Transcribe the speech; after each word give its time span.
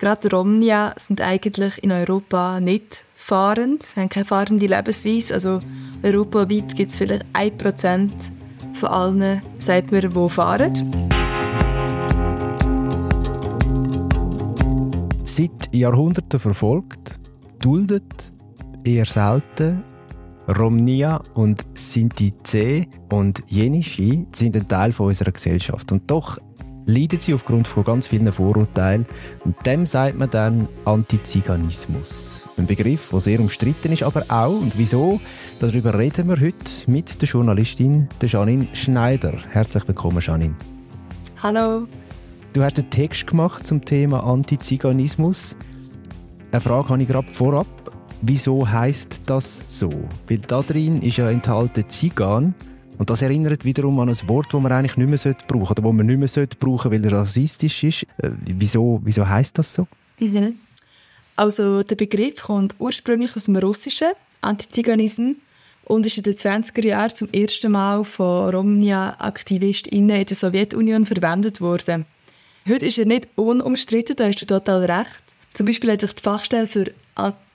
Gerade 0.00 0.30
Romnia 0.30 0.94
sind 0.96 1.20
eigentlich 1.20 1.82
in 1.82 1.90
Europa 1.90 2.60
nicht 2.60 3.02
fahrend, 3.14 3.96
haben 3.96 4.08
keine 4.08 4.24
fahrende 4.24 4.64
Lebensweise. 4.64 5.34
Also 5.34 5.60
europaweit 6.04 6.76
gibt 6.76 6.92
es 6.92 6.98
vielleicht 6.98 7.24
1% 7.32 8.08
von 8.74 8.88
allen, 8.88 9.42
sagt 9.58 9.90
man, 9.90 10.02
die 10.02 10.28
fahren. 10.28 10.72
Seit 15.24 15.74
Jahrhunderten 15.74 16.38
verfolgt, 16.38 17.18
duldet 17.60 18.32
eher 18.84 19.04
selten 19.04 19.82
Romnia 20.46 21.20
und 21.34 21.64
Sinti 21.74 22.34
C 22.44 22.88
und 23.10 23.42
Jenischi 23.48 24.28
sind 24.30 24.56
ein 24.56 24.68
Teil 24.68 24.92
unserer 24.96 25.32
Gesellschaft. 25.32 25.90
Und 25.90 26.08
doch 26.08 26.38
leiden 26.88 27.20
sie 27.20 27.34
aufgrund 27.34 27.68
von 27.68 27.84
ganz 27.84 28.06
vielen 28.06 28.32
Vorurteilen. 28.32 29.06
Und 29.44 29.54
dem 29.66 29.86
sagt 29.86 30.18
man 30.18 30.30
dann 30.30 30.68
Antiziganismus. 30.84 32.48
Ein 32.56 32.66
Begriff, 32.66 33.10
der 33.10 33.20
sehr 33.20 33.40
umstritten 33.40 33.92
ist, 33.92 34.02
aber 34.02 34.24
auch, 34.28 34.60
und 34.60 34.76
wieso, 34.76 35.20
darüber 35.60 35.96
reden 35.96 36.28
wir 36.28 36.40
heute 36.40 36.70
mit 36.86 37.20
der 37.20 37.28
Journalistin 37.28 38.08
der 38.20 38.28
Janine 38.30 38.68
Schneider. 38.72 39.34
Herzlich 39.50 39.86
willkommen, 39.86 40.20
Janine. 40.20 40.56
Hallo. 41.42 41.86
Du 42.54 42.64
hast 42.64 42.78
einen 42.78 42.90
Text 42.90 43.26
gemacht 43.26 43.66
zum 43.66 43.84
Thema 43.84 44.24
Antiziganismus. 44.24 45.56
Eine 46.50 46.60
Frage 46.62 46.88
habe 46.88 47.02
ich 47.02 47.08
gerade 47.08 47.30
vorab. 47.30 47.66
Wieso 48.22 48.68
heißt 48.68 49.22
das 49.26 49.62
so? 49.66 49.90
Weil 50.26 50.38
da 50.38 50.62
drin 50.62 51.02
ist 51.02 51.18
ja 51.18 51.30
enthalten 51.30 51.88
Zigan 51.88 52.54
und 52.98 53.10
das 53.10 53.22
erinnert 53.22 53.64
wiederum 53.64 54.00
an 54.00 54.08
ein 54.08 54.28
Wort, 54.28 54.52
das 54.52 54.60
man 54.60 54.72
eigentlich 54.72 54.96
nicht 54.96 55.24
mehr 55.24 55.34
brauchen 55.46 55.66
sollte, 55.66 55.72
oder 55.72 55.82
das 55.82 55.92
man 55.92 56.06
nicht 56.06 56.18
mehr 56.18 56.46
brauchen 56.58 56.78
sollte, 56.78 56.90
weil 56.90 57.06
es 57.06 57.12
rassistisch 57.12 57.84
ist. 57.84 58.02
Äh, 58.18 58.30
wieso, 58.44 59.00
wieso 59.04 59.26
heißt 59.26 59.58
das 59.58 59.74
so? 59.74 59.86
Mhm. 60.18 60.54
Also 61.36 61.84
der 61.84 61.94
Begriff 61.94 62.42
kommt 62.42 62.74
ursprünglich 62.78 63.36
aus 63.36 63.44
dem 63.44 63.56
Russischen, 63.56 64.08
Antiziganismus, 64.40 65.36
und 65.84 66.04
ist 66.04 66.18
in 66.18 66.24
den 66.24 66.34
20er 66.34 66.84
Jahren 66.84 67.14
zum 67.14 67.28
ersten 67.32 67.72
Mal 67.72 68.04
von 68.04 68.50
Romnia-AktivistInnen 68.54 70.20
in 70.20 70.26
der 70.26 70.36
Sowjetunion 70.36 71.06
verwendet 71.06 71.60
worden. 71.60 72.04
Heute 72.68 72.86
ist 72.86 72.98
er 72.98 73.06
nicht 73.06 73.28
unumstritten, 73.36 74.16
da 74.16 74.26
hast 74.26 74.42
du 74.42 74.46
total 74.46 74.84
recht. 74.84 75.22
Zum 75.54 75.64
Beispiel 75.64 75.92
hat 75.92 76.02
sich 76.02 76.14
die 76.14 76.22
Fachstelle 76.22 76.66
für 76.66 76.92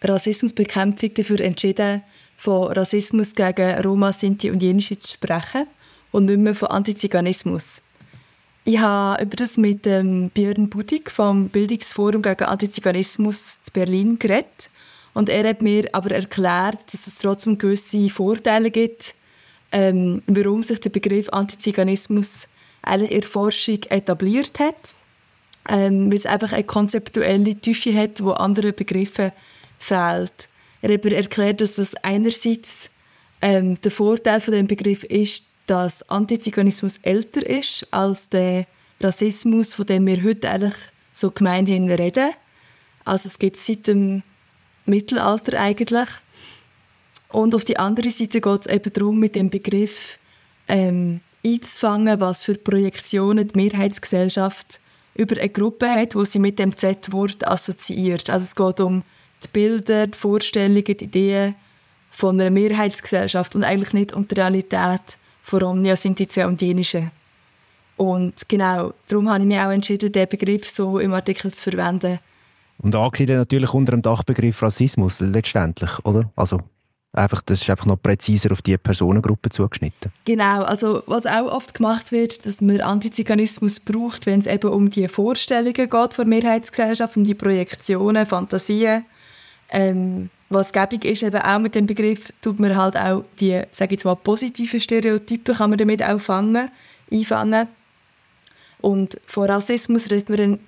Rassismusbekämpfung 0.02 1.14
dafür 1.14 1.40
entschieden, 1.42 2.02
von 2.38 2.72
Rassismus 2.72 3.36
gegen 3.36 3.80
Roma, 3.82 4.14
Sinti 4.14 4.52
und 4.52 4.62
Jenische 4.62 4.98
zu 4.98 5.14
sprechen 5.14 5.68
und 6.12 6.26
nicht 6.26 6.40
mehr 6.40 6.56
von 6.56 6.70
Antiziganismus. 6.70 7.82
Ich 8.66 8.80
habe 8.80 9.22
über 9.22 9.36
das 9.36 9.58
mit 9.58 9.86
ähm, 9.88 10.30
Björn 10.34 10.70
Budig 10.70 11.12
vom 11.12 11.50
Bildungsforum 11.50 12.22
gegen 12.22 12.46
Antiziganismus 12.46 13.60
in 13.66 13.74
Berlin 13.74 14.20
geredet. 14.20 14.70
Und 15.14 15.28
er 15.28 15.48
hat 15.50 15.62
mir 15.62 15.90
aber 15.92 16.12
erklärt, 16.12 16.94
dass 16.94 17.08
es 17.08 17.20
trotzdem 17.20 17.58
gewisse 17.58 18.10
Vorteile 18.10 18.72
gibt, 18.72 19.16
ähm, 19.74 20.24
warum 20.28 20.64
sich 20.64 20.80
der 20.80 20.92
Begriff 20.92 21.28
Antiziganismus 21.30 22.48
eigentlich 22.82 23.12
in 23.12 23.22
der 23.22 23.30
Forschung 23.30 23.80
etabliert 23.90 24.60
hat. 24.60 24.96
Ähm, 25.68 26.10
weil 26.10 26.18
es 26.18 26.26
einfach 26.26 26.54
eine 26.54 26.64
konzeptuelle 26.64 27.56
Tiefe 27.56 27.94
hat, 27.94 28.24
wo 28.24 28.32
andere 28.32 28.72
Begriffe 28.72 29.34
fehlt. 29.78 30.48
Er 30.84 30.94
hat 30.94 31.06
erklärt, 31.06 31.62
dass 31.62 31.76
das 31.76 31.96
einerseits 31.96 32.90
ähm, 33.42 33.80
der 33.80 33.90
Vorteil 33.90 34.42
von 34.42 34.54
dem 34.54 34.68
Begriff 34.68 35.06
ist, 35.06 35.46
dass 35.66 36.10
Antiziganismus 36.10 36.98
älter 37.04 37.48
ist 37.48 37.88
als 37.92 38.28
der 38.28 38.68
Rassismus, 39.00 39.76
von 39.76 39.86
dem 39.86 40.06
wir 40.06 40.22
heute 40.24 40.50
eigentlich 40.50 40.76
so 41.10 41.32
gemeinhin 41.32 41.90
reden. 41.90 42.32
Also 43.06 43.28
es 43.28 43.40
geht 43.40 43.56
seit 43.56 43.88
dem 43.88 44.24
Mittelalter 44.86 45.58
eigentlich. 45.58 46.10
Und 47.30 47.56
auf 47.56 47.64
die 47.64 47.78
andere 47.78 48.12
Seite 48.12 48.42
geht 48.42 48.62
es 48.62 48.68
eben 48.68 48.92
darum, 48.92 49.20
mit 49.22 49.36
dem 49.36 49.50
Begriff 49.50 50.20
ähm, 50.68 51.22
einzufangen, 51.46 52.20
was 52.20 52.44
für 52.44 52.56
Projektionen 52.56 53.48
die 53.48 53.58
Mehrheitsgesellschaft 53.58 54.82
über 55.16 55.38
eine 55.38 55.48
Gruppe 55.48 55.90
hat, 55.90 56.14
wo 56.14 56.26
sie 56.26 56.40
mit 56.40 56.60
dem 56.60 56.76
Z-Wort 56.76 57.48
assoziiert. 57.48 58.30
Also 58.30 58.44
es 58.44 58.54
geht 58.54 58.82
um 58.82 59.04
die 59.44 59.50
Bilder, 59.52 60.08
die 60.08 60.18
Vorstellungen, 60.18 60.84
die 60.84 61.04
Ideen 61.04 61.56
von 62.10 62.40
einer 62.40 62.50
Mehrheitsgesellschaft 62.50 63.56
und 63.56 63.64
eigentlich 63.64 63.94
nicht 63.94 64.14
um 64.14 64.28
die 64.28 64.36
Realität 64.36 65.18
von 65.42 65.62
Romnia, 65.62 65.96
Sintize 65.96 66.48
und 66.48 66.62
Dänische. 66.62 67.12
Und 67.98 68.48
genau, 68.48 68.94
darum 69.08 69.30
habe 69.30 69.42
ich 69.42 69.48
mich 69.48 69.60
auch 69.60 69.72
entschieden, 69.72 70.12
diesen 70.12 70.30
Begriff 70.30 70.70
so 70.70 71.00
im 71.00 71.14
Artikel 71.14 71.54
zu 71.54 71.72
verwenden. 71.72 72.20
Und 72.78 72.96
angesiedelt 72.96 73.40
natürlich 73.40 73.74
unter 73.74 73.92
dem 73.92 74.02
Dachbegriff 74.02 74.62
Rassismus 74.62 75.20
letztendlich, 75.20 75.92
oder? 76.04 76.30
Also 76.36 76.60
einfach, 77.14 77.42
das 77.42 77.62
ist 77.62 77.70
einfach 77.70 77.86
noch 77.86 78.02
präziser 78.02 78.52
auf 78.52 78.62
die 78.62 78.78
Personengruppe 78.78 79.50
zugeschnitten. 79.50 80.12
Genau, 80.26 80.64
also 80.64 81.04
was 81.06 81.26
auch 81.26 81.52
oft 81.52 81.76
gemacht 81.76 82.12
wird, 82.12 82.46
dass 82.46 82.62
man 82.62 82.82
Antiziganismus 82.82 83.80
braucht, 83.80 84.26
wenn 84.26 84.40
es 84.40 84.48
eben 84.48 84.70
um 84.70 84.90
die 84.90 85.08
Vorstellungen 85.08 85.74
geht 85.74 86.14
von 86.14 86.28
Mehrheitsgesellschaft, 86.28 87.16
um 87.16 87.24
die 87.24 87.36
Projektionen, 87.36 88.26
Fantasien 88.26 89.06
ähm, 89.74 90.30
was 90.50 90.72
gäbig 90.72 91.04
ist, 91.04 91.24
eben 91.24 91.42
auch 91.42 91.60
mit 91.60 91.76
dem 91.76 91.88
Begriff, 91.88 92.32
tut 92.42 92.60
man 92.60 92.78
halt 92.78 92.96
auch 92.96 93.26
die, 93.40 93.62
sage 93.72 93.96
ich 93.96 94.06
mal, 94.06 94.16
positiven 94.16 94.80
Stereotypen 94.80 95.56
kann 95.56 95.72
man 95.72 95.80
damit 95.80 96.04
auch 96.04 96.22
fangen, 96.22 96.70
einfangen. 97.12 97.68
Und 98.80 99.20
von 99.26 99.50
Rassismus 99.50 100.10
redet 100.12 100.30
man, 100.30 100.60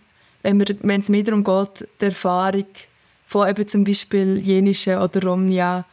wenn, 0.42 0.58
man, 0.58 0.66
wenn 0.82 1.02
es 1.02 1.10
mehr 1.10 1.24
darum 1.24 1.44
geht, 1.44 1.88
die 2.02 2.06
Erfahrung 2.06 2.66
von 3.28 3.48
eben 3.48 3.68
zum 3.68 3.84
Beispiel 3.84 4.38
jenischen 4.38 4.98
oder 4.98 5.22
Romnia 5.22 5.86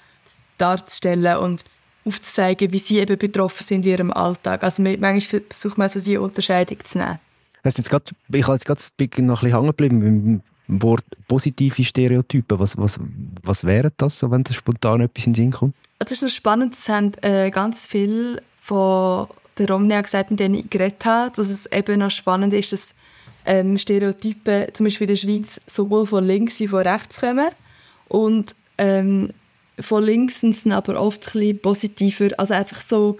darzustellen 0.59 1.37
und 1.37 1.65
aufzuzeigen, 2.05 2.73
wie 2.73 2.79
sie 2.79 2.99
eben 2.99 3.19
betroffen 3.19 3.63
sind 3.63 3.85
in 3.85 3.93
ihrem 3.93 4.13
Alltag. 4.13 4.65
Also 4.65 4.83
manchmal 4.83 5.43
versucht 5.49 5.79
man 5.79 5.89
so 5.89 6.01
diese 6.01 6.21
Unterscheidung 6.21 6.79
zu 6.85 6.99
nehmen. 6.99 7.19
Jetzt 7.65 7.91
grad, 7.91 8.11
ich 8.33 8.45
habe 8.45 8.55
jetzt 8.55 8.67
gerade 8.67 9.25
noch 9.25 9.43
ein 9.43 9.53
bisschen 9.53 9.53
hängen 9.53 9.67
geblieben 9.67 10.43
Wort 10.69 11.05
positive 11.29 11.85
Stereotypen. 11.85 12.59
Was, 12.59 12.77
was, 12.77 12.99
was 13.43 13.65
wären 13.65 13.91
das, 13.97 14.23
wenn 14.23 14.45
da 14.45 14.53
spontan 14.53 15.03
etwas 15.03 15.27
in 15.27 15.33
den 15.33 15.45
Sinn 15.45 15.51
kommt? 15.51 15.75
Es 15.99 16.13
ist 16.13 16.23
noch 16.23 16.29
spannend, 16.29 16.75
es 16.75 16.89
haben 16.89 17.13
äh, 17.23 17.51
ganz 17.51 17.87
viel 17.87 18.41
von 18.61 19.29
der 19.59 19.69
Romney 19.69 20.01
gesagt, 20.03 20.31
mit 20.31 20.41
denen 20.41 20.55
ich 20.55 20.71
geredet 20.71 21.05
habe, 21.05 21.35
dass 21.35 21.49
es 21.49 21.67
eben 21.67 21.99
noch 21.99 22.11
spannend 22.11 22.53
ist, 22.53 22.73
dass 22.73 22.95
ähm, 23.45 23.77
Stereotypen 23.79 24.67
zum 24.73 24.85
Beispiel 24.85 25.09
in 25.09 25.15
der 25.15 25.21
Schweiz 25.21 25.61
sowohl 25.67 26.07
von 26.07 26.25
links 26.25 26.59
wie 26.61 26.69
von 26.69 26.87
rechts 26.87 27.21
kommen. 27.21 27.51
Und 28.09 28.55
ähm, 28.79 29.33
von 29.81 30.05
links 30.05 30.41
sind 30.41 30.57
sie 30.57 30.73
aber 30.73 31.01
oft 31.01 31.35
ein 31.35 31.59
positiver, 31.59 32.29
also 32.39 32.55
einfach 32.55 32.81
so, 32.81 33.19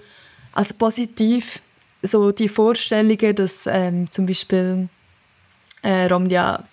also 0.53 0.73
positiv, 0.75 1.61
so 2.01 2.31
die 2.31 2.49
Vorstellungen, 2.49 3.35
dass 3.35 3.67
ähm, 3.67 4.09
zum 4.11 4.25
Beispiel 4.25 4.87
äh, 5.81 6.05
Romnia 6.05 6.63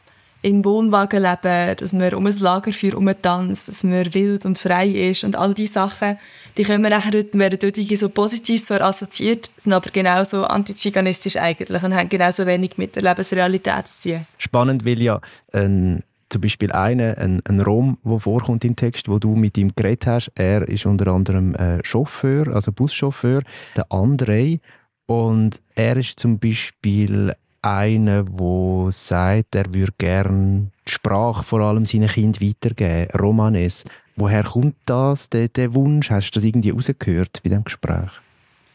in 0.43 0.65
Wohnwagen 0.65 1.23
leben, 1.23 1.77
dass 1.77 1.93
man 1.93 2.15
um 2.15 2.27
ein 2.27 2.39
Lagerfeuer 2.39 3.23
tanzt, 3.23 3.69
dass 3.69 3.85
man 3.85 4.13
wild 4.15 4.47
und 4.47 4.59
frei 4.59 4.89
ist 4.89 5.25
und 5.25 5.37
all 5.37 5.53
diese 5.53 5.75
Sachen, 5.75 6.19
die 6.57 6.63
können 6.65 6.83
wir 6.83 6.91
nachher, 6.91 7.13
werden 7.13 7.59
dort 7.61 7.99
so 7.99 8.09
positiv 8.09 8.65
zwar 8.65 8.81
assoziiert, 8.81 9.51
sind 9.57 9.73
aber 9.73 9.91
genauso 9.91 10.45
antiziganistisch 10.45 11.37
eigentlich 11.37 11.83
und 11.83 11.95
haben 11.95 12.09
genauso 12.09 12.47
wenig 12.47 12.79
mit 12.79 12.97
der 12.97 13.03
Lebensrealität 13.03 13.87
zu 13.87 14.11
tun. 14.11 14.27
Spannend, 14.39 14.87
weil 14.87 15.03
ja 15.03 15.21
ein 15.53 16.03
zum 16.31 16.43
Beispiel 16.43 16.71
einer, 16.73 17.19
ein, 17.19 17.43
ein 17.47 17.61
Rom, 17.61 17.99
der 18.05 18.19
vorkommt 18.21 18.65
im 18.65 18.77
Text, 18.77 19.09
wo 19.09 19.19
du 19.19 19.35
mit 19.35 19.59
ihm 19.59 19.73
geredet 19.75 20.07
hast. 20.07 20.33
Er 20.37 20.67
ist 20.69 20.87
unter 20.87 21.09
anderem 21.09 21.55
äh, 21.57 21.85
Chauffeur, 21.85 22.55
also 22.55 22.71
Buschauffeur, 22.71 23.43
der 23.77 23.87
André. 23.89 24.61
Und 25.07 25.61
er 25.75 25.97
ist 25.97 26.21
zum 26.21 26.39
Beispiel 26.39 27.35
einer, 27.63 28.25
der 28.25 28.93
sagt, 28.93 29.55
er 29.55 29.73
würde 29.75 29.93
gerne 29.99 30.71
die 30.87 30.93
Sprache 30.93 31.45
vor 31.45 31.61
allem 31.61 31.85
seinen 31.85 32.09
Kindern 32.09 32.49
weitergeben, 32.49 33.11
Romanes. 33.19 33.85
Woher 34.17 34.45
kommt 34.45 34.77
das, 34.87 35.29
der, 35.31 35.49
der 35.49 35.75
Wunsch? 35.75 36.11
Hast 36.11 36.31
du 36.31 36.35
das 36.35 36.45
irgendwie 36.45 36.71
rausgehört 36.71 37.41
bei 37.43 37.49
diesem 37.49 37.65
Gespräch? 37.65 38.11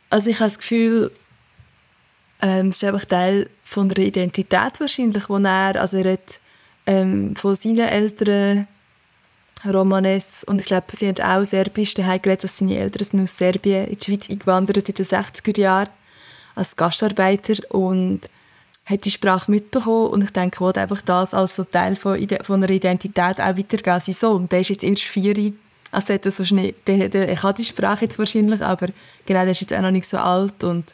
Also 0.10 0.30
ich 0.30 0.38
habe 0.38 0.46
das 0.46 0.60
Gefühl, 0.60 1.12
ähm, 2.42 2.70
es 2.70 2.78
ist 2.78 2.84
einfach 2.84 3.06
Teil 3.06 3.50
von 3.64 3.90
der 3.90 4.06
Identität 4.06 4.80
wahrscheinlich, 4.80 5.30
wo 5.30 5.38
er, 5.38 5.80
also 5.80 5.98
er 5.98 6.14
hat 6.14 6.40
ähm, 6.86 7.36
von 7.36 7.56
seinen 7.56 7.80
Eltern 7.80 8.68
Romanes 9.66 10.44
und 10.44 10.62
ich 10.62 10.68
glaube, 10.68 10.88
sie 10.96 11.08
haben 11.08 11.22
auch 11.22 11.44
Serbisch 11.44 11.96
daheim 11.96 12.22
geredet, 12.22 12.44
dass 12.44 12.58
seine 12.58 12.78
Eltern 12.78 13.04
sind 13.04 13.24
aus 13.24 13.38
Serbien 13.38 13.88
in 13.88 13.98
die 13.98 14.06
Schweiz 14.06 14.30
eingewandert 14.30 14.90
in 14.90 14.96
den 14.96 15.06
60er 15.06 15.60
Jahren 15.60 15.90
als 16.54 16.76
Gastarbeiter 16.76 17.56
und 17.74 18.22
hat 18.86 19.04
die 19.06 19.12
Sprache 19.12 19.50
mitbekommen 19.50 20.12
und 20.12 20.24
ich 20.24 20.32
denke, 20.32 20.58
ich 20.70 20.78
einfach 20.78 21.02
das 21.02 21.34
als 21.34 21.56
so 21.56 21.64
Teil 21.64 21.96
von, 21.96 22.20
von 22.44 22.64
einer 22.64 22.72
Identität 22.72 23.42
auch 23.42 23.58
weitergeben 23.58 23.90
an 23.90 24.14
Sohn. 24.14 24.48
Der 24.50 24.62
ist 24.62 24.70
jetzt 24.70 24.84
erst 24.84 25.04
vier, 25.04 25.54
also 25.92 26.14
hat 26.14 26.26
er 26.26 26.32
so 26.32 26.46
schnell, 26.46 26.76
der, 26.86 27.10
der, 27.10 27.30
er 27.30 27.36
kann 27.36 27.56
die 27.56 27.64
Sprache 27.64 28.06
jetzt 28.06 28.20
wahrscheinlich, 28.20 28.62
aber 28.62 28.88
genau, 29.26 29.42
der 29.42 29.52
ist 29.52 29.62
jetzt 29.62 29.74
auch 29.74 29.82
noch 29.82 29.92
nicht 29.92 30.08
so 30.08 30.18
alt 30.18 30.64
und 30.64 30.94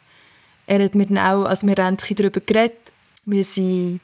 er 0.66 0.82
hat 0.84 0.94
mit 0.94 1.10
ihm 1.10 1.18
auch, 1.18 1.44
also 1.44 1.66
wir 1.66 1.76
haben 1.84 1.96
darüber 1.96 2.40
geredet, 2.40 2.92
wir 3.26 3.44
sind 3.44 4.00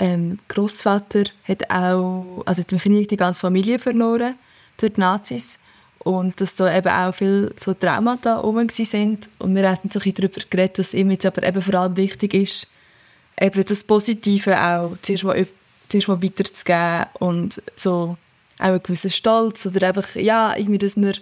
ähm, 0.00 0.38
Großvater 0.48 1.24
hat 1.44 1.70
auch, 1.70 2.42
also 2.46 2.64
Krieg 2.64 3.08
die 3.08 3.16
ganze 3.16 3.40
Familie 3.40 3.78
verloren 3.78 4.34
durch 4.78 4.94
die 4.94 5.00
Nazis 5.00 5.58
und 5.98 6.40
dass 6.40 6.56
da 6.56 6.74
eben 6.74 6.88
auch 6.88 7.14
viele 7.14 7.52
so 7.56 7.74
Traumata 7.74 8.38
rum 8.38 8.68
sind 8.70 9.28
und 9.38 9.54
wir 9.54 9.70
hatten 9.70 9.90
so 9.90 10.00
ein 10.00 10.14
darüber 10.14 10.40
geredet, 10.48 10.78
dass 10.78 10.94
ihm 10.94 11.10
jetzt 11.10 11.26
aber 11.26 11.42
eben 11.46 11.60
vor 11.60 11.74
allem 11.74 11.96
wichtig 11.96 12.34
ist, 12.34 12.68
eben 13.40 13.64
das 13.64 13.84
Positive 13.84 14.60
auch 14.60 14.96
zuerst 15.02 15.24
mal, 15.24 15.46
zuerst 15.88 16.08
mal 16.08 16.22
weiterzugeben 16.22 17.06
und 17.18 17.62
so 17.76 18.16
auch 18.58 18.64
einen 18.64 18.82
gewissen 18.82 19.10
Stolz 19.10 19.64
oder 19.66 19.88
einfach, 19.88 20.14
ja, 20.16 20.54
irgendwie, 20.56 20.78
dass 20.78 20.96
man 20.96 21.14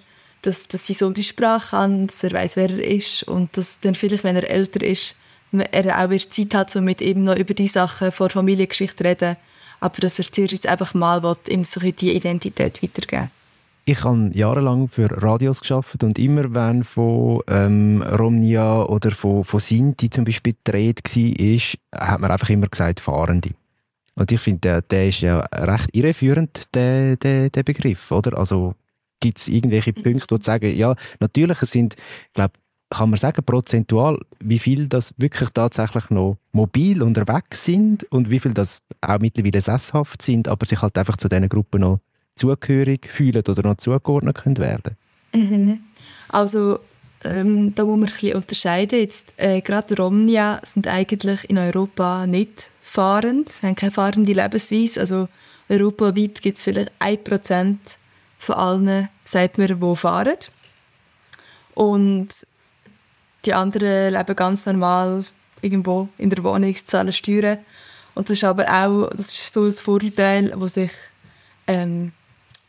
dass, 0.43 0.69
dass 0.69 0.87
sie 0.87 0.95
so 0.95 1.11
die 1.11 1.25
Sprache 1.25 1.71
kann, 1.71 2.07
dass 2.07 2.23
er 2.23 2.33
weiß, 2.33 2.57
wer 2.57 2.71
er 2.71 2.85
ist 2.85 3.25
und 3.25 3.57
dass 3.57 3.81
dann 3.81 3.95
vielleicht, 3.95 4.25
wenn 4.25 4.37
er 4.37 4.49
älter 4.49 4.83
ist, 4.83 5.17
er 5.51 6.05
auch 6.05 6.11
wieder 6.11 6.31
Zeit 6.31 6.55
hat, 6.55 6.71
so 6.71 6.81
mit 6.81 7.01
ihm 7.01 7.25
noch 7.25 7.37
über 7.37 7.55
die 7.55 7.67
Sachen 7.67 8.13
vor 8.13 8.31
Familiengeschichte 8.31 9.03
reden, 9.03 9.37
aber 9.81 10.01
dass 10.01 10.19
er 10.19 10.31
zuerst 10.31 10.53
jetzt 10.53 10.67
einfach 10.67 10.95
mal 10.95 11.23
will, 11.23 11.37
ihm 11.49 11.65
so 11.65 11.81
die 11.81 12.15
Identität 12.15 12.83
weitergeben 12.83 13.31
ich 13.89 14.05
habe 14.05 14.31
jahrelang 14.35 14.89
für 14.89 15.11
Radios 15.11 15.61
geschafft 15.61 16.05
und 16.05 16.19
immer 16.19 16.55
wenn 16.55 16.85
von 16.85 17.41
ähm, 17.49 18.03
Romnia 18.03 18.83
oder 18.85 19.11
von, 19.11 19.45
von 19.45 19.61
Sinti 19.61 20.11
zum 20.11 20.25
Beispiel 20.25 20.55
gedreht 20.65 21.01
war, 21.05 22.09
hat 22.09 22.21
man 22.21 22.31
einfach 22.31 22.51
immer 22.51 22.67
gesagt 22.67 23.01
Fahrende. 23.01 23.51
Und 24.15 24.33
ich 24.33 24.41
finde, 24.41 24.61
der, 24.61 24.83
der 24.83 25.09
ist 25.09 25.21
ja 25.21 25.39
recht 25.39 25.95
irreführend, 25.95 26.75
der, 26.75 27.17
der, 27.17 27.51
der 27.51 27.63
Begriff, 27.63 28.11
oder? 28.11 28.37
Also 28.37 28.75
gibt 29.21 29.39
es 29.39 29.49
irgendwelche 29.49 29.93
mhm. 29.97 30.03
Punkte, 30.03 30.27
wo 30.31 30.37
du 30.37 30.43
sagen, 30.43 30.77
ja, 30.77 30.95
natürlich, 31.21 31.63
es 31.63 31.71
sind, 31.71 31.97
glaube 32.35 32.55
kann 32.91 33.11
man 33.11 33.19
sagen, 33.19 33.45
prozentual, 33.45 34.19
wie 34.41 34.59
viel 34.59 34.89
das 34.89 35.13
wirklich 35.19 35.51
tatsächlich 35.51 36.09
noch 36.11 36.39
mobil 36.53 37.03
unterwegs 37.03 37.65
sind 37.65 38.05
und 38.05 38.31
wie 38.31 38.39
viel 38.41 38.55
das 38.55 38.83
auch 39.03 39.19
mittlerweile 39.19 39.61
sesshaft 39.61 40.23
sind, 40.23 40.49
aber 40.49 40.65
sich 40.65 40.81
halt 40.81 40.97
einfach 40.97 41.19
zu 41.19 41.29
diesen 41.29 41.49
Gruppen 41.49 41.83
noch 41.83 42.01
zugehörig 42.39 43.09
fühlen 43.11 43.43
oder 43.47 43.63
noch 43.63 43.77
zugeordnet 43.77 44.37
können 44.37 44.59
werden 44.59 44.97
mhm. 45.33 45.81
Also 46.29 46.79
ähm, 47.25 47.75
da 47.75 47.85
muss 47.85 47.99
man 47.99 48.09
ein 48.09 48.13
bisschen 48.13 48.37
unterscheiden. 48.37 49.01
Jetzt, 49.01 49.35
äh, 49.39 49.61
gerade 49.61 49.97
Romnia 49.97 50.61
sind 50.63 50.87
eigentlich 50.87 51.49
in 51.51 51.59
Europa 51.59 52.27
nicht 52.27 52.71
fahrend, 52.81 53.51
haben 53.63 53.77
keine 53.77 53.93
fahrende 53.93 54.33
Lebensweise. 54.33 55.01
Also 55.01 55.29
europaweit 55.69 56.41
gibt 56.41 56.59
es 56.59 56.65
vielleicht 56.65 56.93
1% 57.01 57.77
von 58.39 58.55
allen, 58.55 59.09
sagt 59.25 59.59
man, 59.59 59.67
die 59.67 59.97
fahren. 59.97 60.37
Und 61.75 62.29
die 63.45 63.55
anderen 63.55 64.13
leben 64.13 64.37
ganz 64.37 64.67
normal 64.67 65.25
irgendwo 65.61 66.09
in 66.19 66.31
der 66.31 66.45
Wohnung, 66.45 66.75
zahlen 66.77 67.13
Steuern. 67.13 67.59
Und 68.15 68.29
das 68.29 68.39
ist 68.39 68.45
aber 68.45 68.67
auch 68.69 69.11
das 69.11 69.29
ist 69.29 69.53
so 69.53 69.65
ein 69.65 69.73
Vorurteil, 69.73 70.51
das 70.51 70.75
sich 70.75 70.91
ähm, 71.67 72.13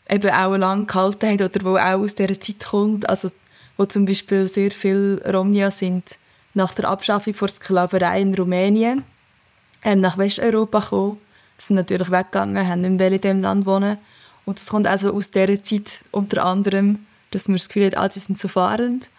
eben 0.09 0.31
auch 0.31 0.55
lange 0.55 0.85
gehalten 0.85 1.29
hat 1.29 1.41
oder 1.41 1.65
wo 1.65 1.77
auch 1.77 2.03
aus 2.03 2.15
dieser 2.15 2.39
Zeit 2.39 2.65
kommt. 2.69 3.07
Also 3.07 3.29
wo 3.77 3.85
zum 3.85 4.05
Beispiel 4.05 4.47
sehr 4.47 4.71
viele 4.71 5.21
Romnia 5.31 5.71
sind 5.71 6.17
nach 6.53 6.73
der 6.73 6.89
Abschaffung 6.89 7.33
der 7.39 7.47
Sklaverei 7.47 8.21
in 8.21 8.33
Rumänien 8.33 9.03
ähm, 9.83 10.01
nach 10.01 10.17
Westeuropa 10.17 10.79
gekommen, 10.79 11.17
sind 11.57 11.75
natürlich 11.75 12.11
weggegangen, 12.11 12.67
haben 12.67 12.81
nicht 12.81 12.97
mehr 12.97 13.11
in 13.11 13.21
diesem 13.21 13.41
Land 13.41 13.65
wohnen. 13.65 13.97
Und 14.45 14.59
das 14.59 14.67
kommt 14.67 14.87
also 14.87 15.13
aus 15.13 15.31
dieser 15.31 15.61
Zeit 15.63 16.01
unter 16.11 16.43
anderem, 16.43 17.05
dass 17.31 17.47
man 17.47 17.57
das 17.57 17.67
Gefühl 17.67 17.85
hat, 17.85 17.95
alle 17.95 18.11
sind 18.11 18.37
so 18.37 18.47
fahrend 18.47 19.09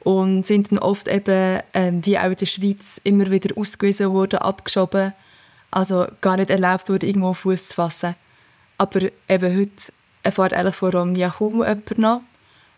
und 0.00 0.44
sind 0.44 0.72
dann 0.72 0.78
oft 0.78 1.08
eben, 1.08 1.60
ähm, 1.74 2.04
wie 2.04 2.18
auch 2.18 2.24
in 2.24 2.36
der 2.36 2.46
Schweiz, 2.46 3.00
immer 3.04 3.30
wieder 3.30 3.56
ausgewiesen 3.56 4.12
worden, 4.12 4.40
abgeschoben, 4.40 5.12
also 5.70 6.06
gar 6.20 6.36
nicht 6.36 6.50
erlaubt 6.50 6.88
wurde, 6.88 7.06
irgendwo 7.06 7.32
Fuß 7.32 7.66
zu 7.68 7.74
fassen. 7.74 8.16
Aber 8.78 9.00
eben 9.28 9.58
heute 9.58 9.92
erfährt 10.22 10.52
eigentlich 10.52 10.74
vor 10.74 10.94
allem 10.94 11.14
ja 11.14 11.30
kaum 11.30 11.64
jemand. 11.64 12.22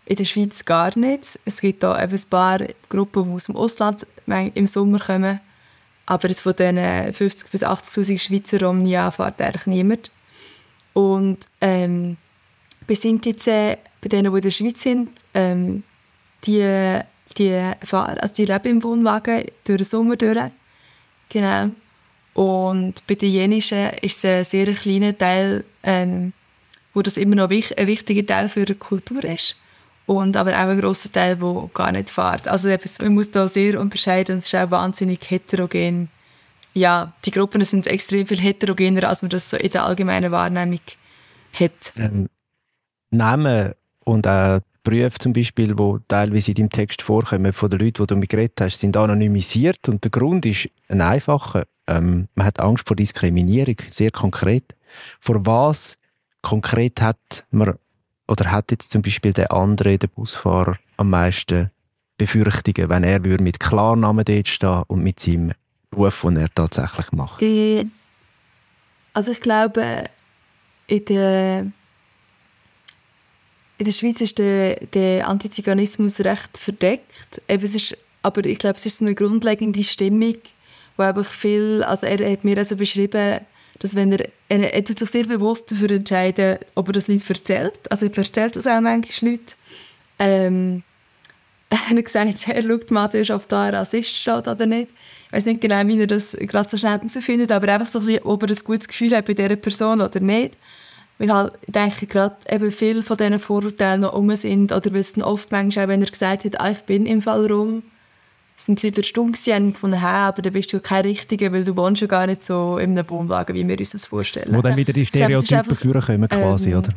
In 0.05 0.17
der 0.17 0.25
Schweiz 0.25 0.65
gar 0.65 0.99
nicht. 0.99 1.39
Es 1.45 1.61
gibt 1.61 1.85
eben 1.85 1.95
ein 1.95 2.23
paar 2.29 2.59
Gruppen, 2.89 3.25
die 3.25 3.35
aus 3.35 3.47
dem 3.47 3.57
Ausland 3.57 4.07
im 4.27 4.67
Sommer 4.67 4.99
kommen. 4.99 5.41
Aber 6.07 6.29
es 6.29 6.41
von 6.41 6.55
diesen 6.57 6.79
50.000 6.79 7.51
bis 7.51 7.63
80.000 7.63 8.19
Schweizer 8.19 8.61
Romnia 8.61 9.05
erfährt 9.05 9.41
eigentlich 9.41 9.67
niemand. 9.67 10.11
Und 10.93 11.39
ähm, 11.61 12.17
sind 12.95 13.25
jetzt 13.27 13.49
äh, 13.49 13.79
bei 14.01 14.09
denen, 14.09 14.33
die 14.33 14.39
in 14.39 14.43
der 14.43 14.51
Schweiz 14.51 14.83
sind, 14.83 15.09
ähm, 15.35 15.83
die, 16.45 17.01
die, 17.39 17.73
also 17.91 18.35
die 18.35 18.45
leben 18.45 18.69
im 18.69 18.83
Wohnwagen 18.83 19.45
durch 19.65 19.79
den 19.79 19.85
Sommer 19.85 20.17
durch. 20.17 20.51
Genau. 21.29 21.71
Und 22.35 23.07
bei 23.07 23.15
den 23.15 23.33
Jenischen 23.33 23.91
ist 24.01 24.25
es 24.25 24.25
ein 24.25 24.45
sehr 24.45 24.75
kleiner 24.75 25.17
Teil, 25.17 25.65
ähm, 25.83 26.33
wo 26.95 27.03
das 27.03 27.17
immer 27.17 27.37
noch 27.37 27.51
ein 27.51 27.87
wichtiger 27.87 28.27
Teil 28.27 28.49
für 28.49 28.65
die 28.65 28.75
Kultur 28.75 29.25
ist. 29.25 29.57
Und 30.07 30.37
aber 30.37 30.53
auch 30.53 30.69
ein 30.69 30.81
grosser 30.81 31.13
Teil, 31.13 31.37
der 31.37 31.71
gar 31.73 31.93
nicht 31.93 32.11
fährt. 32.11 32.49
Also 32.49 32.69
man 32.69 33.15
muss 33.15 33.31
da 33.31 33.47
sehr 33.49 33.81
unterscheiden, 33.81 34.39
es 34.39 34.47
ist 34.47 34.55
auch 34.55 34.71
wahnsinnig 34.71 35.31
heterogen. 35.31 36.09
Ja, 36.75 37.13
die 37.25 37.31
Gruppen 37.31 37.65
sind 37.65 37.87
extrem 37.87 38.27
viel 38.27 38.41
heterogener, 38.41 39.09
als 39.09 39.23
man 39.23 39.31
das 39.31 39.51
so 39.51 39.57
in 39.57 39.71
der 39.71 39.85
allgemeinen 39.85 40.33
Wahrnehmung 40.33 40.81
hat. 41.53 41.93
Ähm, 41.97 42.29
Namen 43.11 43.73
und 44.05 44.27
auch 44.27 44.61
Berufe 44.83 45.19
zum 45.19 45.33
Beispiel, 45.33 45.75
die 45.75 45.97
teilweise 46.09 46.51
in 46.51 46.55
deinem 46.57 46.71
Text 46.71 47.03
vorkommen, 47.03 47.53
von 47.53 47.71
den 47.71 47.81
Leuten, 47.81 48.03
die 48.03 48.07
du 48.07 48.17
mit 48.17 48.31
geredet 48.31 48.61
hast, 48.61 48.81
sind 48.81 48.97
anonymisiert 48.97 49.89
und 49.89 50.03
der 50.03 50.11
Grund 50.11 50.45
ist 50.45 50.69
ein 50.89 51.01
einfacher. 51.01 51.65
Ähm, 51.87 52.29
man 52.35 52.47
hat 52.47 52.61
Angst 52.61 52.87
vor 52.87 52.97
Diskriminierung, 52.97 53.77
sehr 53.89 54.11
konkret. 54.11 54.75
Vor 55.21 55.47
was 55.47 55.99
konkret 56.43 57.01
hat 57.01 57.45
man 57.51 57.79
oder 58.29 58.51
hat 58.51 58.71
jetzt 58.71 58.91
zum 58.91 59.03
Beispiel 59.03 59.33
der 59.33 59.53
andere, 59.53 59.99
der 59.99 60.09
Busfahrer, 60.09 60.79
am 60.97 61.11
meisten 61.11 61.71
Befürchtungen, 62.17 62.89
wenn 62.89 63.05
er 63.05 63.21
mit 63.21 63.59
Klarnamen 63.59 64.25
dort 64.25 64.49
stehen 64.49 64.85
und 64.87 65.03
mit 65.03 65.19
seinem 65.21 65.53
Beruf, 65.91 66.23
den 66.23 66.37
er 66.37 66.49
tatsächlich 66.55 67.13
macht? 67.13 67.43
Also 69.15 69.33
ich 69.33 69.41
glaube, 69.41 70.05
in 70.87 71.05
der, 71.05 71.61
in 73.79 73.85
der 73.85 73.93
Schweiz 73.93 74.21
ist 74.21 74.39
der, 74.39 74.77
der 74.87 75.29
Antiziganismus 75.29 76.21
recht 76.21 76.59
verdeckt. 76.59 77.43
Eben, 77.49 77.65
es 77.65 77.75
ist, 77.75 77.99
aber 78.23 78.45
ich 78.47 78.59
glaube, 78.59 78.77
es 78.77 78.87
ist 78.87 78.99
so 78.99 79.05
eine 79.05 79.15
grundlegende 79.15 79.83
Stimmung, 79.85 80.37
wo 80.97 81.03
einfach 81.03 81.27
viel, 81.27 81.83
also 81.83 82.07
er 82.07 82.31
hat 82.31 82.45
mir 82.45 82.57
also 82.57 82.77
beschrieben, 82.77 83.41
dass 83.83 83.97
wenn 83.97 84.13
er, 84.13 84.29
er, 84.49 84.75
er 84.75 84.85
tut 84.85 85.01
sich 85.01 85.11
sehr 85.11 85.25
bewusst 85.25 85.73
dafür 85.73 85.91
entscheiden, 85.91 86.59
ob 86.77 86.89
er 86.89 86.93
das 86.93 87.09
Lied 87.09 87.29
erzählt. 87.29 87.91
Also 87.91 88.07
er 88.07 88.17
erzählt 88.17 88.55
das 88.55 88.69
auch 88.69 88.81
manchmal 88.81 89.33
Leute. 89.33 89.55
Ähm, 90.21 90.85
er 91.69 91.91
hat 91.91 92.05
gesagt, 92.05 92.49
er 92.49 92.63
schaut 92.63 92.91
mal 92.93 93.11
zuerst, 93.11 93.33
ob 93.33 93.49
da 93.49 93.65
ein 93.65 93.75
Rassist 93.75 94.15
steht 94.15 94.47
oder 94.47 94.67
nicht. 94.67 94.91
Ich 95.27 95.33
weiß 95.33 95.47
nicht 95.47 95.61
genau, 95.61 95.85
wie 95.89 95.99
er 95.99 96.07
das 96.07 96.37
gerade 96.39 96.69
so 96.69 96.77
schnell 96.77 96.93
herausfindet, 96.93 97.51
aber 97.51 97.73
einfach 97.73 97.89
so 97.89 97.99
ein 97.99 98.07
bisschen, 98.07 98.23
ob 98.23 98.43
er 98.45 98.51
ein 98.51 98.59
gutes 98.65 98.87
Gefühl 98.87 99.17
hat 99.17 99.27
bei 99.27 99.35
dieser 99.35 99.57
Person 99.57 100.01
oder 100.01 100.21
nicht. 100.21 100.57
Weil 101.19 101.33
halt, 101.33 101.55
ich 101.67 101.73
denke 101.73 102.07
gerade 102.07 102.37
eben 102.49 102.71
viele 102.71 103.03
von 103.03 103.17
diesen 103.17 103.41
Vorurteilen 103.41 104.03
noch 104.03 104.13
um 104.13 104.35
sind, 104.37 104.71
oder 104.71 104.93
weil 104.93 105.01
es 105.01 105.21
oft 105.21 105.51
manchmal 105.51 105.87
auch, 105.87 105.89
wenn 105.89 106.03
er 106.03 106.11
gesagt 106.11 106.45
hat, 106.45 106.61
ah, 106.61 106.71
ich 106.71 106.83
bin 106.83 107.05
im 107.07 107.21
Fall 107.21 107.51
rum, 107.51 107.83
sind 108.67 108.83
wieder 108.83 109.03
stumm 109.03 109.33
gewesen, 109.33 109.75
von 109.75 109.93
her, 109.93 110.09
aber 110.09 110.43
dann 110.43 110.53
bist 110.53 110.73
du 110.73 110.81
kein 110.81 111.05
Richtiger, 111.05 111.53
weil 111.53 111.65
du 111.65 111.77
wohnst 111.77 112.01
ja 112.01 112.07
gar 112.07 112.27
nicht 112.27 112.43
so 112.43 112.79
in 112.79 112.99
einem 112.99 113.09
Wohnwagen, 113.09 113.55
wie 113.55 113.67
wir 113.67 113.79
uns 113.79 113.91
das 113.91 114.07
vorstellen. 114.07 114.55
Wo 114.55 114.63
dann 114.63 114.77
wieder 114.77 114.93
die 114.93 115.07
Stereotypen 115.07 115.77
führen 115.77 116.01
können 116.01 116.29
quasi, 116.29 116.73
ähm, 116.73 116.79
oder? 116.79 116.91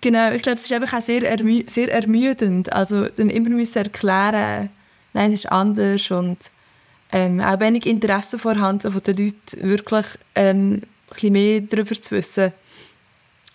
Genau, 0.00 0.30
ich 0.32 0.42
glaube, 0.42 0.56
es 0.56 0.64
ist 0.64 0.72
einfach 0.72 0.98
auch 0.98 1.02
sehr, 1.02 1.28
ermü 1.28 1.64
sehr 1.66 1.92
ermüdend. 1.92 2.72
Also 2.72 3.06
dann 3.06 3.30
immer 3.30 3.50
müssen 3.50 3.78
erklären, 3.78 4.70
nein, 5.12 5.28
es 5.28 5.44
ist 5.44 5.52
anders 5.52 6.10
und 6.10 6.38
ähm, 7.10 7.40
auch 7.40 7.58
wenig 7.60 7.86
Interesse 7.86 8.38
vorhanden 8.38 8.92
von 8.92 9.02
den 9.02 9.16
Leuten, 9.16 9.68
wirklich 9.68 10.06
ähm, 10.34 10.74
ein 10.74 10.82
bisschen 11.08 11.32
mehr 11.32 11.60
darüber 11.62 12.00
zu 12.00 12.10
wissen 12.12 12.52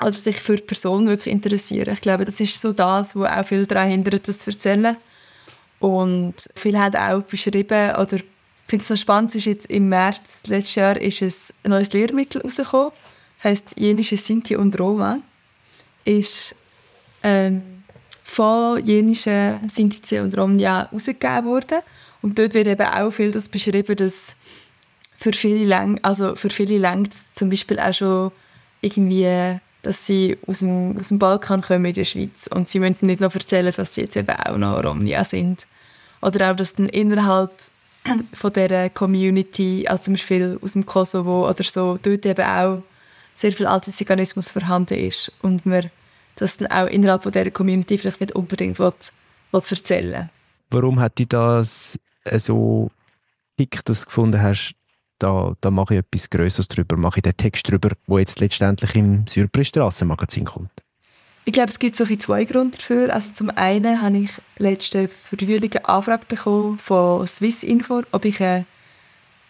oder 0.01 0.13
sich 0.13 0.37
für 0.37 0.55
die 0.55 0.63
Person 0.63 1.07
wirklich 1.07 1.31
interessieren. 1.31 1.93
Ich 1.93 2.01
glaube, 2.01 2.25
das 2.25 2.39
ist 2.39 2.59
so 2.59 2.73
das, 2.73 3.15
was 3.15 3.31
auch 3.31 3.45
viel 3.45 3.65
daran 3.65 3.89
hindert, 3.89 4.27
das 4.27 4.39
zu 4.39 4.49
erzählen. 4.49 4.97
Und 5.83 6.35
viele 6.55 6.79
haben 6.79 6.95
auch 6.95 7.23
beschrieben, 7.23 7.93
oder 7.97 8.13
ich 8.13 8.23
finde 8.67 8.83
es 8.83 8.89
noch 8.89 8.95
spannend, 8.95 9.35
ist 9.35 9.43
jetzt 9.43 9.69
im 9.69 9.89
März 9.89 10.43
letztes 10.47 10.75
Jahr 10.75 10.95
ist 10.95 11.21
ein 11.21 11.71
neues 11.71 11.91
Lehrmittel 11.91 12.41
rausgekommen. 12.41 12.93
Das 13.35 13.43
heisst 13.43 13.77
Jenische 13.77 14.15
Sinti 14.15 14.55
und 14.55 14.79
Roma. 14.79 15.19
Ist 16.05 16.55
ähm, 17.21 17.83
von 18.23 18.81
jenischen 18.85 19.59
Sinti 19.69 20.19
und 20.19 20.37
Roma 20.37 20.57
herausgegeben 20.57 21.47
worden. 21.47 21.79
Und 22.21 22.39
dort 22.39 22.53
wird 22.53 22.67
eben 22.67 22.87
auch 22.87 23.11
viel 23.11 23.33
das 23.33 23.49
beschrieben, 23.49 23.97
dass 23.97 24.37
für 25.17 25.33
viele 25.33 25.65
lang, 25.65 25.99
also 26.01 26.37
für 26.37 26.49
viele 26.49 26.77
langt 26.77 27.13
zum 27.35 27.49
Beispiel 27.49 27.77
auch 27.77 27.93
schon 27.93 28.31
irgendwie 28.79 29.59
dass 29.81 30.05
sie 30.05 30.37
aus 30.47 30.59
dem, 30.59 30.97
aus 30.97 31.09
dem 31.09 31.19
Balkan 31.19 31.61
kommen 31.61 31.83
in 31.83 31.93
der 31.93 32.05
Schweiz 32.05 32.47
und 32.47 32.69
sie 32.69 32.79
müssen 32.79 33.05
nicht 33.05 33.19
noch 33.19 33.35
erzählen, 33.35 33.73
dass 33.75 33.93
sie 33.93 34.01
jetzt 34.03 34.15
eben 34.15 34.29
auch 34.29 34.55
noch 34.55 34.81
Romnia 34.81 35.25
sind. 35.25 35.67
Oder 36.23 36.51
auch, 36.51 36.55
dass 36.55 36.75
dann 36.75 36.87
innerhalb 36.87 37.51
von 38.33 38.53
dieser 38.53 38.89
Community, 38.89 39.85
also 39.87 40.03
zum 40.03 40.13
Beispiel 40.13 40.57
aus 40.61 40.73
dem 40.73 40.85
Kosovo 40.85 41.49
oder 41.49 41.63
so, 41.63 41.99
dort 42.01 42.25
eben 42.25 42.45
auch 42.45 42.81
sehr 43.35 43.51
viel 43.51 43.65
Antiziganismus 43.65 44.49
vorhanden 44.49 44.97
ist 44.97 45.31
und 45.41 45.65
man 45.65 45.89
das 46.35 46.57
dann 46.57 46.71
auch 46.71 46.87
innerhalb 46.87 47.23
von 47.23 47.31
dieser 47.31 47.51
Community 47.51 47.97
vielleicht 47.97 48.21
nicht 48.21 48.35
unbedingt 48.35 48.79
will, 48.79 48.93
will 49.51 49.61
erzählen 49.69 50.29
Warum 50.69 50.99
hat 50.99 51.19
dich 51.19 51.27
das 51.27 51.99
so 52.37 52.89
dick, 53.59 53.83
dass 53.85 54.01
du 54.01 54.05
gefunden 54.05 54.41
hast, 54.41 54.75
da, 55.19 55.53
da 55.61 55.71
mache 55.71 55.95
ich 55.95 55.99
etwas 55.99 56.29
Größeres 56.29 56.67
drüber, 56.67 56.97
mache 56.97 57.19
ich 57.19 57.23
den 57.23 57.37
Text 57.37 57.69
drüber, 57.69 57.89
der 58.07 58.19
jetzt 58.19 58.39
letztendlich 58.39 58.95
im 58.95 59.25
Surprise-Strassen-Magazin 59.27 60.45
kommt? 60.45 60.71
Ich 61.45 61.51
glaube, 61.51 61.69
es 61.69 61.79
gibt 61.79 61.95
so 61.95 62.05
zwei 62.05 62.45
Gründe 62.45 62.77
dafür. 62.77 63.13
Also 63.13 63.33
zum 63.33 63.49
einen 63.49 64.01
habe 64.01 64.17
ich 64.17 64.31
letzte 64.57 65.09
Frühling 65.09 65.71
eine 65.71 65.89
Anfrage 65.89 66.25
bekommen 66.27 66.79
von 66.79 67.27
Swissinfo, 67.27 68.03
ob 68.11 68.23
ich 68.23 68.41
eine, 68.41 68.65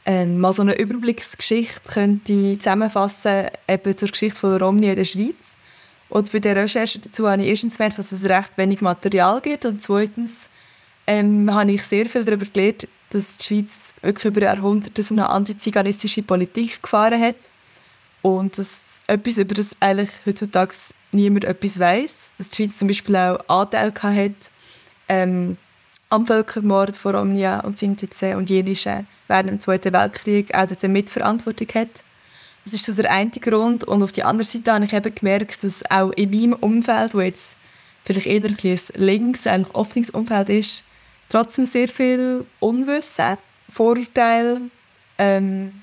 äh, 0.06 0.26
mal 0.26 0.54
so 0.54 0.64
eine 0.64 0.78
Überblicksgeschichte 0.78 1.82
könnte 1.86 2.58
zusammenfassen 2.58 3.48
eben 3.68 3.98
zur 3.98 4.10
Geschichte 4.10 4.40
von 4.40 4.58
Romni 4.58 4.90
in 4.90 4.96
der 4.96 5.06
Schweiz. 5.06 5.58
Und 6.10 6.32
bei 6.32 6.40
der 6.40 6.56
Recherche 6.56 7.00
dazu 7.00 7.30
habe 7.30 7.44
ich 7.44 7.50
erstens 7.50 7.78
gemerkt, 7.78 8.00
dass 8.00 8.12
es 8.12 8.26
recht 8.26 8.58
wenig 8.58 8.82
Material 8.82 9.40
gibt 9.42 9.66
und 9.66 9.82
zweitens 9.82 10.50
ähm, 11.06 11.54
habe 11.54 11.72
ich 11.72 11.84
sehr 11.84 12.08
viel 12.08 12.26
darüber 12.26 12.46
gelernt, 12.46 12.88
dass 13.12 13.38
die 13.38 13.44
Schweiz 13.44 13.94
wirklich 14.02 14.26
über 14.26 14.42
Jahrhunderte 14.42 15.04
so 15.04 15.14
eine 15.14 15.30
antiziganistische 15.30 16.24
Politik 16.24 16.82
gefahren 16.82 17.22
hat 17.22 17.36
und 18.24 18.58
dass 18.58 18.93
etwas, 19.08 19.38
über 19.38 19.54
das 19.54 19.76
eigentlich 19.80 20.12
heutzutage 20.26 20.74
niemand 21.12 21.46
etwas 21.46 21.80
weiß, 21.80 22.34
dass 22.38 22.50
die 22.50 22.56
Schweiz 22.56 22.78
zum 22.78 22.88
Beispiel 22.88 23.16
auch 23.16 23.40
Anteil 23.48 23.94
hat 24.02 24.50
ähm, 25.10 25.58
am 26.10 26.28
Völkermord 26.28 26.96
von 26.96 27.16
Romnia 27.16 27.60
und 27.62 27.78
Sinti 27.78 28.08
und 28.34 28.50
Jenische 28.50 29.06
während 29.28 29.50
dem 29.50 29.60
Zweiten 29.60 29.94
Weltkrieg 29.94 30.54
auch 30.54 30.68
dort 30.68 30.84
Mitverantwortung 30.84 31.68
hat. 31.74 32.04
Das 32.66 32.74
ist 32.74 32.86
so 32.86 32.94
der 32.94 33.12
eine 33.12 33.30
Grund. 33.32 33.84
Und 33.84 34.04
auf 34.04 34.12
der 34.12 34.28
anderen 34.28 34.50
Seite 34.50 34.74
habe 34.74 34.86
ich 34.86 34.94
eben 34.94 35.16
gemerkt, 35.16 35.64
dass 35.64 35.90
auch 35.90 36.12
in 36.12 36.32
meinem 36.32 36.54
Umfeld, 36.54 37.14
wo 37.14 37.22
jetzt 37.22 37.58
vielleicht 38.06 38.28
eher 38.28 38.44
ein 38.44 38.80
links, 38.96 39.48
eigentlich 39.48 39.76
offenes 39.76 40.12
Umfeld 40.12 40.50
ist, 40.50 40.84
trotzdem 41.30 41.66
sehr 41.66 41.88
viel 41.88 42.46
Unwissen, 42.60 43.38
Vorurteile 43.70 44.62
ähm, 45.18 45.74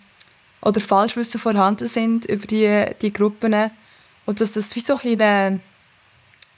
oder 0.62 0.81
Falschwissen 0.81 1.40
vorhanden 1.40 1.88
sind 1.88 2.26
über 2.26 2.47
die, 2.47 2.87
die 3.00 3.12
Gruppen 3.12 3.55
und 4.26 4.40
dass 4.40 4.52
das 4.52 4.75
wie 4.76 4.81
so 4.81 4.99
ein 5.02 5.61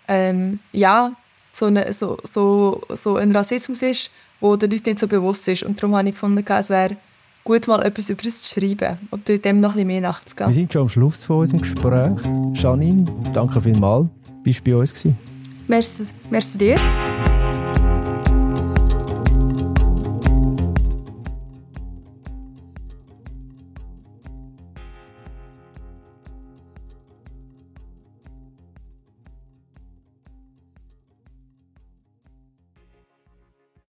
ähm, 0.09 0.59
ja, 0.73 1.13
so, 1.53 1.67
eine, 1.67 1.93
so, 1.93 2.19
so, 2.25 2.81
so 2.91 3.17
ein 3.17 3.35
Rassismus 3.35 3.83
ist, 3.83 4.11
wo 4.41 4.57
den 4.57 4.71
Leuten 4.71 4.91
nicht 4.91 4.99
so 4.99 5.07
bewusst 5.07 5.47
ist. 5.49 5.63
Und 5.63 5.81
darum 5.81 5.97
habe 5.97 6.09
ich 6.09 6.15
gefunden, 6.15 6.45
es 6.47 6.71
wäre 6.71 6.97
gut, 7.45 7.69
mal 7.69 7.83
etwas 7.83 8.11
über 8.11 8.23
das 8.23 8.43
zu 8.43 8.61
schreiben 8.61 8.99
und 9.11 9.29
dem 9.29 9.61
noch 9.61 9.71
ein 9.71 9.75
bisschen 9.75 9.87
mehr 9.87 10.01
nachzugehen. 10.01 10.49
Wir 10.49 10.55
sind 10.55 10.73
schon 10.73 10.83
am 10.83 10.89
Schluss 10.89 11.25
von 11.25 11.39
unserem 11.39 11.63
Gespräch. 11.63 12.19
Janine, 12.55 13.05
danke 13.33 13.61
vielmals. 13.61 14.09
Bist 14.43 14.61
du 14.61 14.71
bei 14.71 14.77
uns? 14.77 14.93
Gewesen? 14.93 15.17
Merci, 15.69 16.05
merci 16.31 16.59
dir. 16.59 17.42